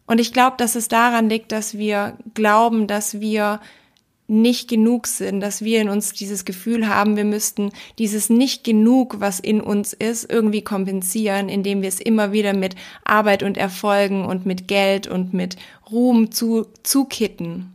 [0.05, 3.59] Und ich glaube, dass es daran liegt, dass wir glauben, dass wir
[4.27, 9.19] nicht genug sind, dass wir in uns dieses Gefühl haben, wir müssten dieses nicht genug,
[9.19, 14.25] was in uns ist, irgendwie kompensieren, indem wir es immer wieder mit Arbeit und Erfolgen
[14.25, 15.57] und mit Geld und mit
[15.91, 17.72] Ruhm zu, zukitten.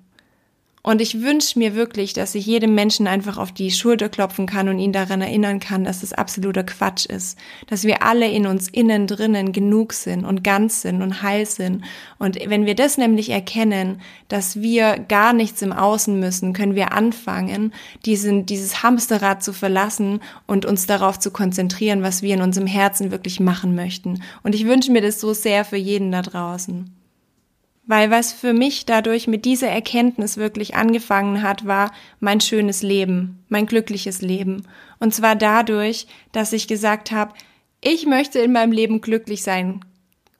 [0.83, 4.69] Und ich wünsche mir wirklich, dass ich jedem Menschen einfach auf die Schulter klopfen kann
[4.69, 7.38] und ihn daran erinnern kann, dass es absoluter Quatsch ist.
[7.67, 11.85] Dass wir alle in uns innen drinnen genug sind und ganz sind und heil sind.
[12.19, 16.93] Und wenn wir das nämlich erkennen, dass wir gar nichts im Außen müssen, können wir
[16.93, 17.73] anfangen,
[18.05, 23.11] diesen, dieses Hamsterrad zu verlassen und uns darauf zu konzentrieren, was wir in unserem Herzen
[23.11, 24.23] wirklich machen möchten.
[24.43, 26.97] Und ich wünsche mir das so sehr für jeden da draußen.
[27.88, 33.42] Weil was für mich dadurch mit dieser Erkenntnis wirklich angefangen hat, war mein schönes Leben,
[33.48, 34.68] mein glückliches Leben.
[35.01, 37.33] Und zwar dadurch, dass ich gesagt habe,
[37.81, 39.81] ich möchte in meinem Leben glücklich sein.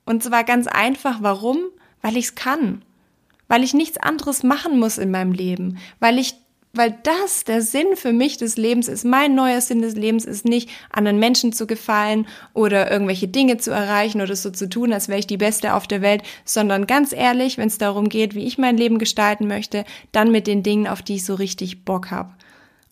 [0.05, 1.57] Und zwar ganz einfach, warum?
[2.03, 2.83] Weil ich es kann.
[3.49, 5.79] Weil ich nichts anderes machen muss in meinem Leben.
[6.01, 6.35] Weil ich
[6.73, 9.05] weil das der Sinn für mich des Lebens ist.
[9.05, 13.71] Mein neuer Sinn des Lebens ist nicht, anderen Menschen zu gefallen oder irgendwelche Dinge zu
[13.71, 17.13] erreichen oder so zu tun, als wäre ich die Beste auf der Welt, sondern ganz
[17.13, 20.87] ehrlich, wenn es darum geht, wie ich mein Leben gestalten möchte, dann mit den Dingen,
[20.87, 22.31] auf die ich so richtig Bock habe.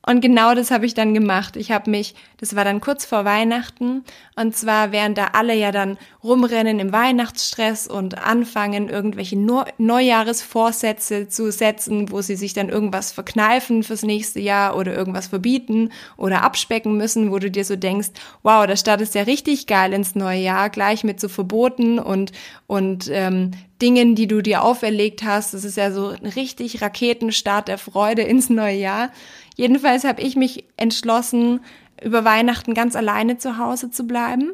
[0.09, 1.57] Und genau das habe ich dann gemacht.
[1.57, 4.05] Ich habe mich, das war dann kurz vor Weihnachten,
[4.37, 11.51] und zwar während da alle ja dann rumrennen im Weihnachtsstress und anfangen, irgendwelche Neujahresvorsätze zu
[11.51, 16.97] setzen, wo sie sich dann irgendwas verkneifen fürs nächste Jahr oder irgendwas verbieten oder abspecken
[16.97, 18.11] müssen, wo du dir so denkst,
[18.45, 22.31] wow, da startest ja richtig geil ins neue Jahr, gleich mit so Verboten und,
[22.69, 23.51] und ähm,
[23.83, 25.53] Dingen, die du dir auferlegt hast.
[25.53, 29.11] Das ist ja so ein richtig Raketenstart der Freude ins neue Jahr.
[29.57, 31.61] Jedenfalls habe ich mich entschlossen,
[32.05, 34.53] über Weihnachten ganz alleine zu Hause zu bleiben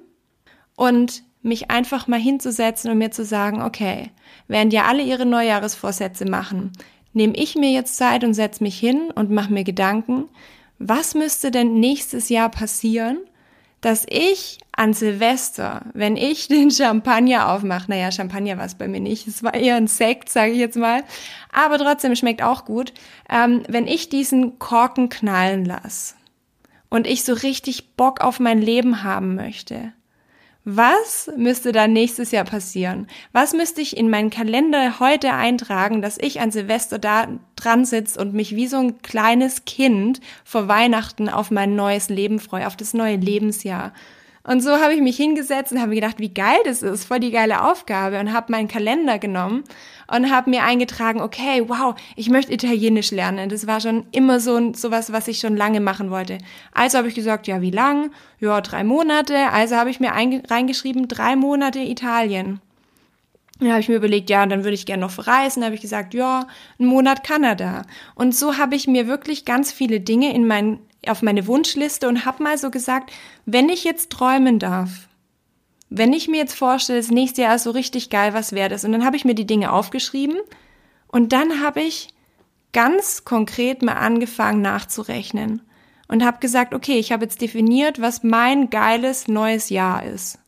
[0.76, 4.10] und mich einfach mal hinzusetzen und mir zu sagen, okay,
[4.46, 6.70] während ja alle ihre Neujahresvorsätze machen,
[7.12, 10.28] nehme ich mir jetzt Zeit und setze mich hin und mache mir Gedanken,
[10.78, 13.18] was müsste denn nächstes Jahr passieren,
[13.82, 19.00] dass ich an Silvester, wenn ich den Champagner aufmache, naja, Champagner war es bei mir
[19.00, 21.04] nicht, es war eher ein Sekt, sage ich jetzt mal,
[21.52, 22.94] aber trotzdem schmeckt auch gut,
[23.28, 26.14] ähm, wenn ich diesen Korken knallen lasse
[26.88, 29.92] und ich so richtig Bock auf mein Leben haben möchte,
[30.64, 33.08] was müsste dann nächstes Jahr passieren?
[33.32, 38.20] Was müsste ich in meinen Kalender heute eintragen, dass ich an Silvester da dran sitze
[38.20, 42.76] und mich wie so ein kleines Kind vor Weihnachten auf mein neues Leben freue, auf
[42.76, 43.92] das neue Lebensjahr?
[44.44, 47.30] Und so habe ich mich hingesetzt und habe gedacht, wie geil das ist, voll die
[47.30, 49.62] geile Aufgabe und habe meinen Kalender genommen
[50.08, 53.48] und habe mir eingetragen, okay, wow, ich möchte Italienisch lernen.
[53.48, 56.38] Das war schon immer so sowas, was ich schon lange machen wollte.
[56.72, 58.10] Also habe ich gesagt, ja, wie lang?
[58.40, 59.50] Ja, drei Monate.
[59.52, 62.60] Also habe ich mir reingeschrieben, drei Monate Italien.
[63.60, 65.60] Dann habe ich mir überlegt, ja, dann würde ich gerne noch verreisen.
[65.60, 66.48] Dann habe ich gesagt, ja,
[66.80, 67.82] einen Monat Kanada.
[68.16, 72.24] Und so habe ich mir wirklich ganz viele Dinge in mein, auf meine Wunschliste und
[72.24, 73.12] habe mal so gesagt,
[73.46, 75.08] wenn ich jetzt träumen darf,
[75.90, 78.84] wenn ich mir jetzt vorstelle, das nächste Jahr ist so richtig geil, was wäre das?
[78.84, 80.38] Und dann habe ich mir die Dinge aufgeschrieben
[81.08, 82.08] und dann habe ich
[82.72, 85.62] ganz konkret mal angefangen nachzurechnen
[86.08, 90.38] und habe gesagt, okay, ich habe jetzt definiert, was mein geiles neues Jahr ist.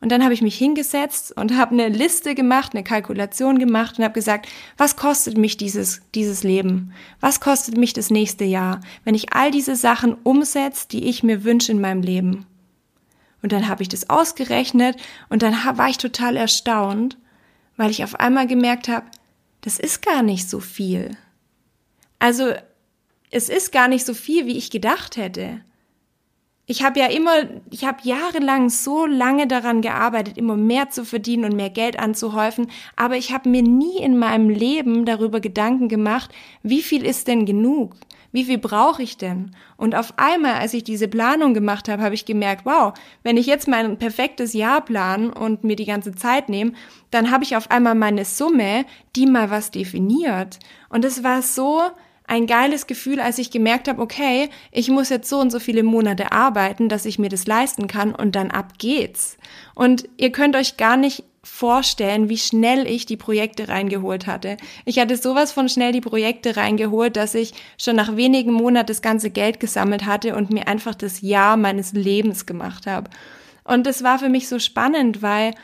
[0.00, 4.04] Und dann habe ich mich hingesetzt und habe eine Liste gemacht, eine Kalkulation gemacht und
[4.04, 6.92] habe gesagt, was kostet mich dieses, dieses Leben?
[7.20, 11.44] Was kostet mich das nächste Jahr, wenn ich all diese Sachen umsetze, die ich mir
[11.44, 12.46] wünsche in meinem Leben?
[13.42, 14.96] Und dann habe ich das ausgerechnet
[15.28, 17.16] und dann war ich total erstaunt,
[17.76, 19.06] weil ich auf einmal gemerkt habe,
[19.62, 21.16] das ist gar nicht so viel.
[22.18, 22.52] Also
[23.30, 25.60] es ist gar nicht so viel, wie ich gedacht hätte.
[26.68, 31.44] Ich habe ja immer, ich habe jahrelang so lange daran gearbeitet, immer mehr zu verdienen
[31.44, 36.32] und mehr Geld anzuhäufen, aber ich habe mir nie in meinem Leben darüber Gedanken gemacht,
[36.64, 37.94] wie viel ist denn genug?
[38.32, 39.52] Wie viel brauche ich denn?
[39.76, 43.46] Und auf einmal, als ich diese Planung gemacht habe, habe ich gemerkt, wow, wenn ich
[43.46, 46.72] jetzt mein perfektes Jahr plan und mir die ganze Zeit nehme,
[47.12, 50.58] dann habe ich auf einmal meine Summe, die mal was definiert.
[50.88, 51.80] Und es war so
[52.26, 55.82] ein geiles Gefühl, als ich gemerkt habe, okay, ich muss jetzt so und so viele
[55.82, 59.38] Monate arbeiten, dass ich mir das leisten kann und dann ab geht's.
[59.74, 64.56] Und ihr könnt euch gar nicht vorstellen, wie schnell ich die Projekte reingeholt hatte.
[64.84, 69.00] Ich hatte sowas von schnell die Projekte reingeholt, dass ich schon nach wenigen Monaten das
[69.00, 73.10] ganze Geld gesammelt hatte und mir einfach das Jahr meines Lebens gemacht habe.
[73.62, 75.54] Und das war für mich so spannend, weil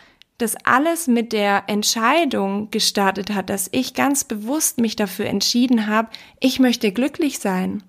[0.43, 6.09] das alles mit der Entscheidung gestartet hat, dass ich ganz bewusst mich dafür entschieden habe,
[6.41, 7.83] ich möchte glücklich sein.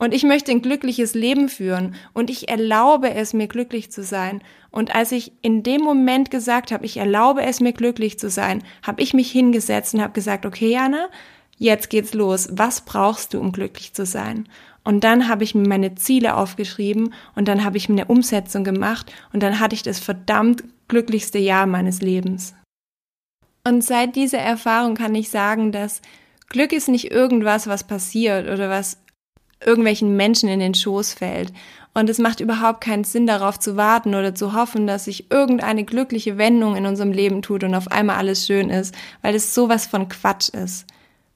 [0.00, 4.42] Und ich möchte ein glückliches Leben führen und ich erlaube es mir glücklich zu sein.
[4.70, 8.62] Und als ich in dem Moment gesagt habe, ich erlaube es mir glücklich zu sein,
[8.84, 11.08] habe ich mich hingesetzt und habe gesagt, okay, Jana,
[11.56, 12.48] jetzt geht's los.
[12.52, 14.48] Was brauchst du, um glücklich zu sein?
[14.84, 18.62] Und dann habe ich mir meine Ziele aufgeschrieben und dann habe ich mir eine Umsetzung
[18.62, 22.54] gemacht und dann hatte ich das verdammt glücklichste Jahr meines Lebens.
[23.64, 26.00] Und seit dieser Erfahrung kann ich sagen, dass
[26.48, 28.98] Glück ist nicht irgendwas, was passiert oder was
[29.64, 31.52] irgendwelchen Menschen in den Schoß fällt.
[31.94, 35.84] Und es macht überhaupt keinen Sinn, darauf zu warten oder zu hoffen, dass sich irgendeine
[35.84, 39.86] glückliche Wendung in unserem Leben tut und auf einmal alles schön ist, weil es sowas
[39.86, 40.86] von Quatsch ist.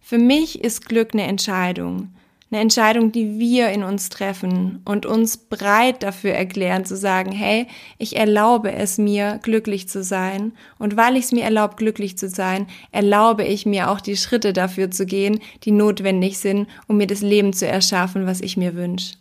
[0.00, 2.14] Für mich ist Glück eine Entscheidung.
[2.52, 7.66] Eine Entscheidung, die wir in uns treffen und uns breit dafür erklären, zu sagen, hey,
[7.96, 10.52] ich erlaube es mir, glücklich zu sein.
[10.78, 14.52] Und weil ich es mir erlaubt, glücklich zu sein, erlaube ich mir auch die Schritte
[14.52, 18.76] dafür zu gehen, die notwendig sind, um mir das Leben zu erschaffen, was ich mir
[18.76, 19.14] wünsche.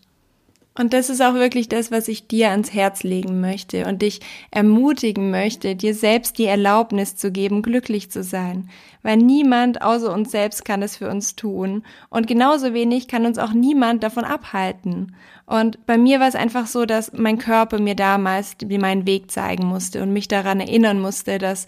[0.73, 4.21] Und das ist auch wirklich das, was ich dir ans Herz legen möchte und dich
[4.51, 8.69] ermutigen möchte, dir selbst die Erlaubnis zu geben, glücklich zu sein.
[9.03, 11.84] Weil niemand außer uns selbst kann es für uns tun.
[12.10, 15.13] Und genauso wenig kann uns auch niemand davon abhalten.
[15.45, 19.65] Und bei mir war es einfach so, dass mein Körper mir damals meinen Weg zeigen
[19.65, 21.65] musste und mich daran erinnern musste, dass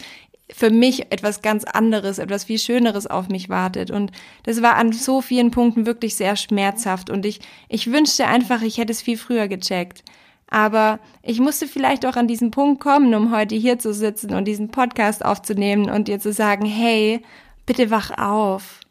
[0.51, 3.91] für mich etwas ganz anderes, etwas viel Schöneres auf mich wartet.
[3.91, 4.12] Und
[4.43, 7.10] das war an so vielen Punkten wirklich sehr schmerzhaft.
[7.10, 10.03] Und ich, ich wünschte einfach, ich hätte es viel früher gecheckt.
[10.47, 14.45] Aber ich musste vielleicht auch an diesen Punkt kommen, um heute hier zu sitzen und
[14.45, 17.21] diesen Podcast aufzunehmen und dir zu sagen, hey,
[17.65, 18.82] bitte wach auf.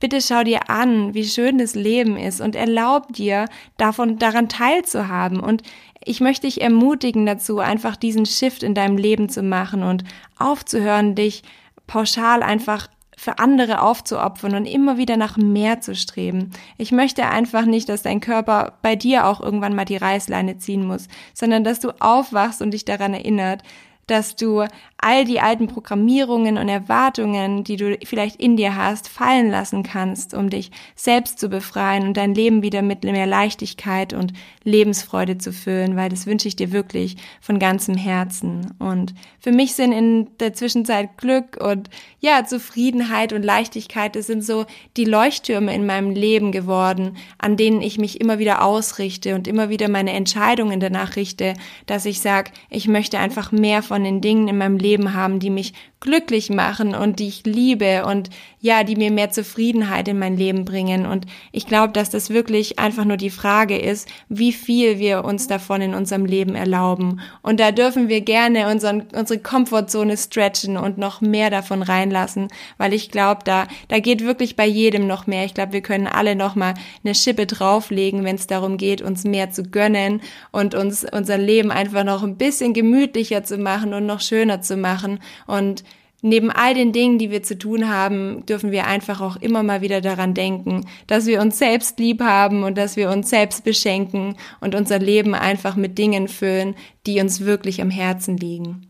[0.00, 3.46] Bitte schau dir an, wie schön das Leben ist und erlaub dir,
[3.78, 5.40] davon, daran teilzuhaben.
[5.40, 5.62] Und
[6.08, 10.04] ich möchte dich ermutigen dazu, einfach diesen Shift in deinem Leben zu machen und
[10.38, 11.42] aufzuhören, dich
[11.86, 16.50] pauschal einfach für andere aufzuopfern und immer wieder nach mehr zu streben.
[16.76, 20.86] Ich möchte einfach nicht, dass dein Körper bei dir auch irgendwann mal die Reißleine ziehen
[20.86, 23.62] muss, sondern dass du aufwachst und dich daran erinnert,
[24.08, 24.64] dass du
[25.00, 30.34] all die alten Programmierungen und Erwartungen, die du vielleicht in dir hast, fallen lassen kannst,
[30.34, 34.32] um dich selbst zu befreien und dein Leben wieder mit mehr Leichtigkeit und
[34.64, 38.74] Lebensfreude zu füllen, weil das wünsche ich dir wirklich von ganzem Herzen.
[38.80, 44.44] Und für mich sind in der Zwischenzeit Glück und ja, Zufriedenheit und Leichtigkeit, das sind
[44.44, 44.66] so
[44.96, 49.68] die Leuchttürme in meinem Leben geworden, an denen ich mich immer wieder ausrichte und immer
[49.68, 51.54] wieder meine Entscheidungen danach richte,
[51.86, 55.38] dass ich sage, ich möchte einfach mehr von den Dingen in meinem Leben Leben haben,
[55.38, 58.30] die mich glücklich machen und die ich liebe und
[58.60, 61.06] ja, die mir mehr Zufriedenheit in mein Leben bringen.
[61.06, 65.48] Und ich glaube, dass das wirklich einfach nur die Frage ist, wie viel wir uns
[65.48, 67.20] davon in unserem Leben erlauben.
[67.42, 72.94] Und da dürfen wir gerne unseren, unsere Komfortzone stretchen und noch mehr davon reinlassen, weil
[72.94, 75.44] ich glaube, da, da geht wirklich bei jedem noch mehr.
[75.44, 79.24] Ich glaube, wir können alle noch mal eine Schippe drauflegen, wenn es darum geht, uns
[79.24, 80.20] mehr zu gönnen
[80.52, 84.76] und uns unser Leben einfach noch ein bisschen gemütlicher zu machen und noch schöner zu
[84.76, 85.20] machen.
[85.46, 85.84] Und
[86.20, 89.82] Neben all den Dingen, die wir zu tun haben, dürfen wir einfach auch immer mal
[89.82, 94.34] wieder daran denken, dass wir uns selbst lieb haben und dass wir uns selbst beschenken
[94.60, 96.74] und unser Leben einfach mit Dingen füllen,
[97.06, 98.87] die uns wirklich am Herzen liegen.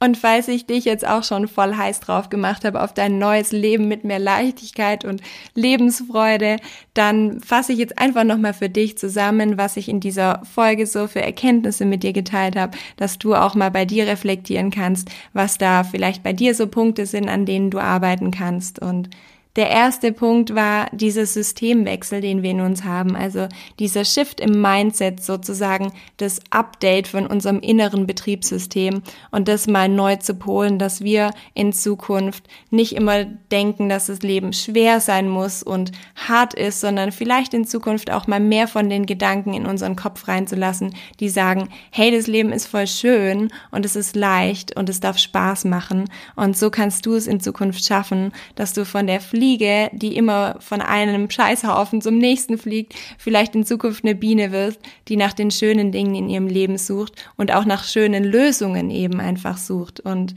[0.00, 3.50] Und falls ich dich jetzt auch schon voll heiß drauf gemacht habe auf dein neues
[3.50, 5.22] Leben mit mehr Leichtigkeit und
[5.54, 6.58] Lebensfreude,
[6.94, 11.08] dann fasse ich jetzt einfach nochmal für dich zusammen, was ich in dieser Folge so
[11.08, 15.58] für Erkenntnisse mit dir geteilt habe, dass du auch mal bei dir reflektieren kannst, was
[15.58, 18.78] da vielleicht bei dir so Punkte sind, an denen du arbeiten kannst.
[18.78, 19.10] Und
[19.56, 23.48] der erste Punkt war dieser Systemwechsel, den wir in uns haben, also
[23.80, 30.16] dieser Shift im Mindset sozusagen, das Update von unserem inneren Betriebssystem und das mal neu
[30.16, 35.62] zu polen, dass wir in Zukunft nicht immer denken, dass das Leben schwer sein muss
[35.62, 39.96] und hart ist, sondern vielleicht in Zukunft auch mal mehr von den Gedanken in unseren
[39.96, 44.88] Kopf reinzulassen, die sagen, hey, das Leben ist voll schön und es ist leicht und
[44.88, 46.08] es darf Spaß machen.
[46.36, 50.16] Und so kannst du es in Zukunft schaffen, dass du von der Fliege Fliege, die
[50.16, 55.32] immer von einem Scheißhaufen zum nächsten fliegt, vielleicht in Zukunft eine Biene wird, die nach
[55.32, 60.00] den schönen Dingen in ihrem Leben sucht und auch nach schönen Lösungen eben einfach sucht.
[60.00, 60.34] Und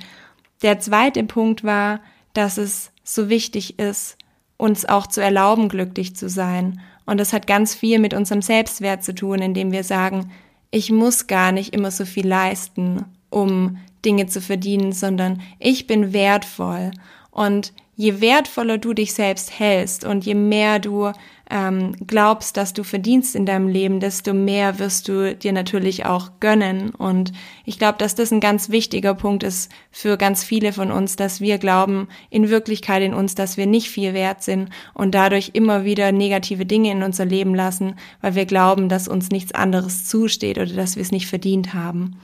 [0.62, 2.02] der zweite Punkt war,
[2.34, 4.18] dass es so wichtig ist,
[4.58, 6.80] uns auch zu erlauben, glücklich zu sein.
[7.08, 10.32] Und das hat ganz viel mit unserem Selbstwert zu tun, indem wir sagen,
[10.70, 16.14] ich muss gar nicht immer so viel leisten, um Dinge zu verdienen, sondern ich bin
[16.14, 16.92] wertvoll.
[17.32, 21.12] Und je wertvoller du dich selbst hältst und je mehr du
[21.52, 26.32] ähm, glaubst, dass du verdienst in deinem Leben, desto mehr wirst du dir natürlich auch
[26.40, 26.96] gönnen.
[26.96, 27.32] Und
[27.64, 31.42] ich glaube, dass das ein ganz wichtiger Punkt ist für ganz viele von uns, dass
[31.42, 35.86] wir glauben in Wirklichkeit in uns, dass wir nicht viel wert sind und dadurch immer
[35.86, 40.58] wieder negative Dinge in unser Leben lassen, weil wir glauben, dass uns nichts anderes zusteht
[40.58, 42.20] oder dass wir es nicht verdient haben.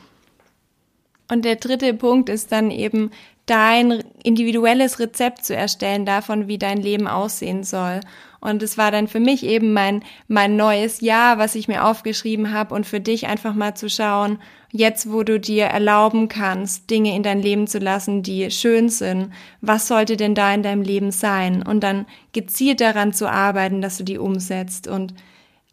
[1.30, 3.12] Und der dritte Punkt ist dann eben
[3.48, 8.02] dein individuelles Rezept zu erstellen davon, wie dein Leben aussehen soll.
[8.40, 12.54] Und es war dann für mich eben mein, mein neues Jahr, was ich mir aufgeschrieben
[12.54, 14.40] habe und für dich einfach mal zu schauen,
[14.72, 19.32] jetzt wo du dir erlauben kannst, Dinge in dein Leben zu lassen, die schön sind,
[19.62, 21.64] was sollte denn da in deinem Leben sein?
[21.64, 25.14] Und dann gezielt daran zu arbeiten, dass du die umsetzt und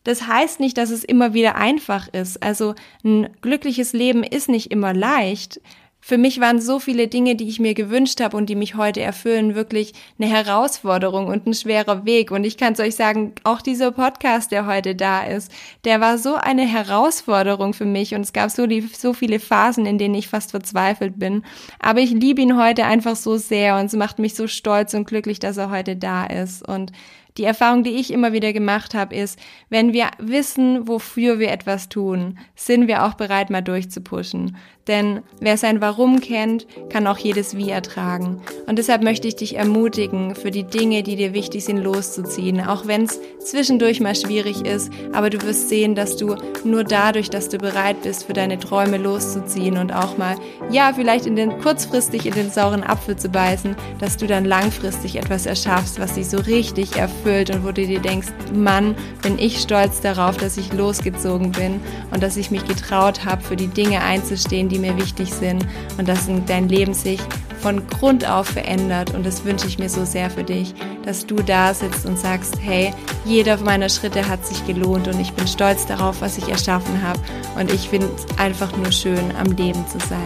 [0.04, 2.42] das heißt nicht, dass es immer wieder einfach ist.
[2.42, 5.60] Also ein glückliches Leben ist nicht immer leicht.
[6.06, 9.00] Für mich waren so viele Dinge, die ich mir gewünscht habe und die mich heute
[9.00, 12.30] erfüllen, wirklich eine Herausforderung und ein schwerer Weg.
[12.30, 15.50] Und ich kann es euch sagen, auch dieser Podcast, der heute da ist,
[15.86, 19.86] der war so eine Herausforderung für mich und es gab so, die, so viele Phasen,
[19.86, 21.42] in denen ich fast verzweifelt bin.
[21.78, 25.06] Aber ich liebe ihn heute einfach so sehr und es macht mich so stolz und
[25.06, 26.68] glücklich, dass er heute da ist.
[26.68, 26.92] Und
[27.36, 31.88] die Erfahrung, die ich immer wieder gemacht habe, ist, wenn wir wissen, wofür wir etwas
[31.88, 34.56] tun, sind wir auch bereit, mal durchzupushen.
[34.86, 38.42] Denn wer sein Warum kennt, kann auch jedes Wie ertragen.
[38.66, 42.60] Und deshalb möchte ich dich ermutigen, für die Dinge, die dir wichtig sind, loszuziehen.
[42.60, 47.30] Auch wenn es zwischendurch mal schwierig ist, aber du wirst sehen, dass du nur dadurch,
[47.30, 50.36] dass du bereit bist, für deine Träume loszuziehen und auch mal,
[50.70, 55.16] ja, vielleicht in den, kurzfristig in den sauren Apfel zu beißen, dass du dann langfristig
[55.16, 59.60] etwas erschaffst, was dich so richtig erfüllt und wo du dir denkst, Mann, bin ich
[59.60, 61.80] stolz darauf, dass ich losgezogen bin
[62.12, 65.64] und dass ich mich getraut habe, für die Dinge einzustehen, die mir wichtig sind
[65.98, 67.20] und dass dein Leben sich
[67.60, 69.14] von Grund auf verändert.
[69.14, 72.58] Und das wünsche ich mir so sehr für dich, dass du da sitzt und sagst,
[72.60, 72.92] hey,
[73.24, 77.20] jeder meiner Schritte hat sich gelohnt und ich bin stolz darauf, was ich erschaffen habe.
[77.58, 80.18] Und ich finde es einfach nur schön, am Leben zu sein.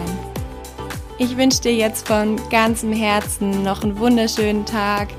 [1.17, 5.09] Ich wünsche dir jetzt von ganzem Herzen noch einen wunderschönen Tag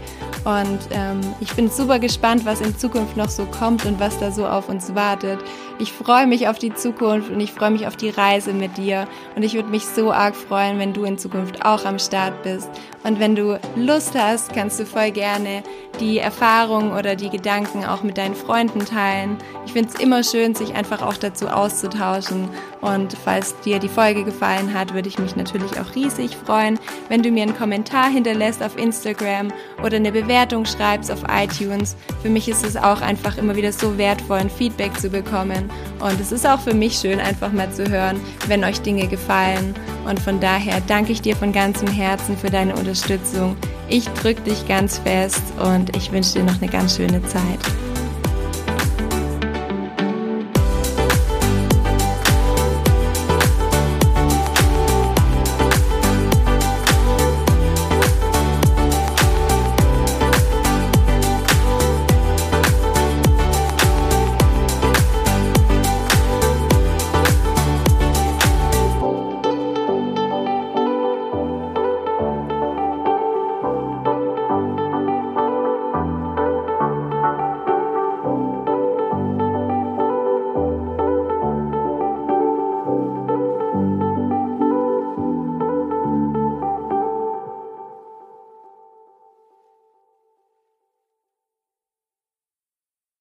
[0.44, 4.30] und ähm, ich bin super gespannt, was in Zukunft noch so kommt und was da
[4.32, 5.38] so auf uns wartet.
[5.80, 9.08] Ich freue mich auf die Zukunft und ich freue mich auf die Reise mit dir.
[9.34, 12.68] Und ich würde mich so arg freuen, wenn du in Zukunft auch am Start bist.
[13.02, 15.62] Und wenn du Lust hast, kannst du voll gerne
[15.98, 19.38] die Erfahrungen oder die Gedanken auch mit deinen Freunden teilen.
[19.64, 22.50] Ich finde es immer schön, sich einfach auch dazu auszutauschen.
[22.82, 26.78] Und falls dir die Folge gefallen hat, würde ich mich natürlich auch riesig freuen,
[27.08, 29.50] wenn du mir einen Kommentar hinterlässt auf Instagram
[29.82, 31.96] oder eine Bewertung schreibst auf iTunes.
[32.20, 35.69] Für mich ist es auch einfach immer wieder so wertvoll, ein Feedback zu bekommen.
[36.00, 39.74] Und es ist auch für mich schön, einfach mal zu hören, wenn euch Dinge gefallen.
[40.08, 43.56] Und von daher danke ich dir von ganzem Herzen für deine Unterstützung.
[43.88, 47.89] Ich drücke dich ganz fest und ich wünsche dir noch eine ganz schöne Zeit.